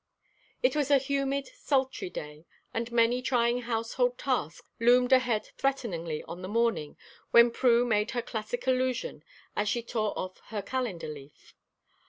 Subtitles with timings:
[0.63, 6.41] It was a humid, sultry day, and many trying household tasks loomed ahead threateningly on
[6.41, 6.97] the morning
[7.29, 9.23] when Prue made her classic allusion
[9.55, 11.53] as she tore off her calendar leaf.